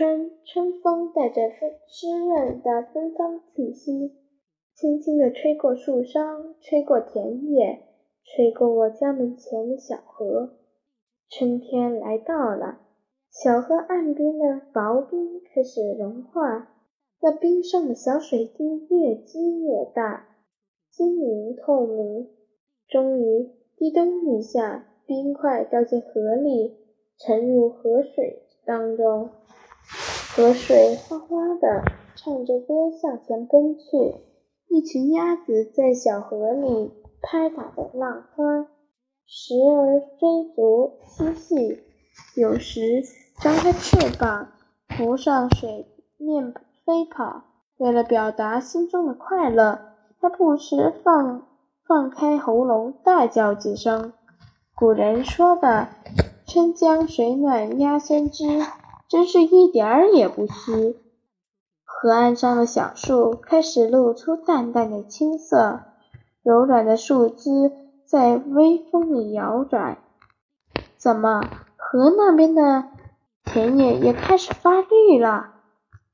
[0.00, 1.42] 春，春风带着
[1.86, 4.14] 湿润的芬芳气息，
[4.74, 7.82] 轻轻地吹过树梢，吹过田野，
[8.24, 10.52] 吹过我家门前的小河。
[11.28, 12.78] 春天来到了，
[13.30, 16.72] 小河岸边的薄冰开始融化，
[17.20, 20.28] 那冰上的小水滴越积越大，
[20.90, 22.26] 晶莹透明。
[22.88, 26.74] 终于，滴咚一下，冰块掉进河里，
[27.18, 29.28] 沉入河水当中。
[30.32, 31.82] 河水哗哗地
[32.14, 34.14] 唱着歌向前奔去，
[34.68, 38.68] 一群鸭子在小河里拍打着浪花，
[39.26, 41.80] 时而追逐嬉戏，
[42.36, 43.02] 有时
[43.40, 44.52] 张开翅膀
[44.88, 46.54] 浮上水面
[46.86, 47.42] 飞跑。
[47.78, 49.80] 为了表达心中的快乐，
[50.20, 51.48] 它不时放
[51.88, 54.12] 放开喉咙大叫几声。
[54.76, 55.88] 古人说的
[56.46, 58.44] “春江水暖鸭先知”。
[59.10, 60.96] 真是一点儿也不虚。
[61.84, 65.80] 河岸上的小树开始露出淡淡的青色，
[66.44, 67.72] 柔软的树枝
[68.04, 69.98] 在微风里摇转。
[70.96, 71.40] 怎么，
[71.76, 72.84] 河那边的
[73.44, 75.54] 田野也开始发绿了？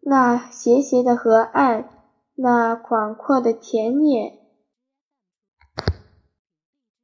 [0.00, 1.88] 那斜斜的河岸，
[2.34, 4.38] 那广阔的田野，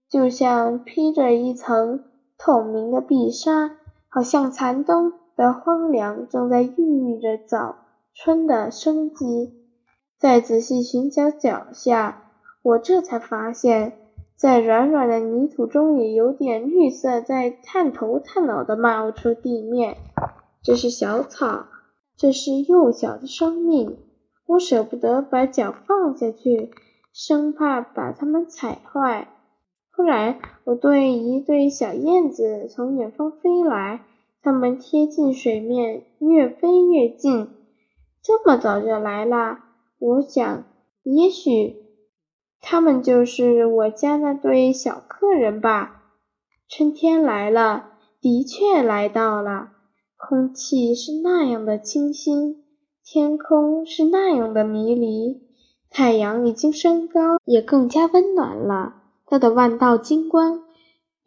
[0.06, 2.04] 就像披着一层
[2.36, 3.78] 透明的碧纱，
[4.08, 5.14] 好像残冬。
[5.38, 7.76] 的荒凉正在孕育着早
[8.12, 9.54] 春的生机。
[10.18, 13.92] 再仔细寻找脚下，我这才发现，
[14.34, 19.98] 在软软的泥土中也有点绿色在探头探脑地冒出地面。
[20.60, 21.66] 这是小草，
[22.16, 23.96] 这是幼小的生命。
[24.44, 26.72] 我舍不得把脚放下去，
[27.12, 29.28] 生怕把它们踩坏。
[29.94, 34.00] 忽然，我对一对小燕子从远方飞来。
[34.48, 37.50] 它们贴近水面，越飞越近。
[38.22, 39.58] 这么早就来了，
[39.98, 40.64] 我想，
[41.02, 41.76] 也许
[42.58, 46.14] 他们就是我家那对小客人吧。
[46.66, 47.90] 春天来了，
[48.22, 49.72] 的确来到了。
[50.16, 52.64] 空气是那样的清新，
[53.04, 55.42] 天空是那样的迷离，
[55.90, 58.94] 太阳已经升高，也更加温暖了。
[59.26, 60.62] 它的万道金光。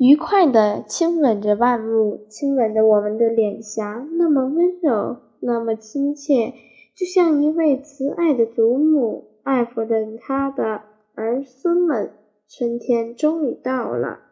[0.01, 6.56] 愉快的亲吻着万物，亲吻着我们的脸颊，那么温柔，那么亲切，
[6.95, 10.81] 就像一位慈爱的祖母爱抚着她的
[11.13, 12.13] 儿孙们。
[12.50, 14.30] 春天终于到了。